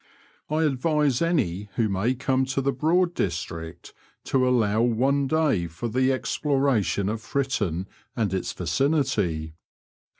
[0.49, 3.93] I advise any who may come to the Broad district
[4.23, 7.85] to allow one day for the exploration of Fritton
[8.15, 9.53] and its vicinity.